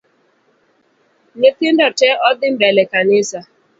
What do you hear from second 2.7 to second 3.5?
kanisa